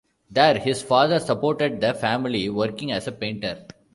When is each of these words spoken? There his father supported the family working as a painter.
There 0.31 0.57
his 0.57 0.81
father 0.81 1.19
supported 1.19 1.79
the 1.79 1.93
family 1.93 2.49
working 2.49 2.91
as 2.91 3.07
a 3.07 3.11
painter. 3.11 3.67